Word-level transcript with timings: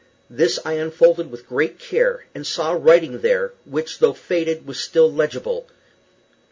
This 0.31 0.57
I 0.65 0.73
unfolded 0.73 1.29
with 1.29 1.47
great 1.47 1.77
care, 1.77 2.25
and 2.33 2.47
saw 2.47 2.71
writing 2.71 3.21
there, 3.21 3.53
which, 3.65 3.99
though 3.99 4.13
faded, 4.13 4.65
was 4.65 4.79
still 4.79 5.13
legible. 5.13 5.67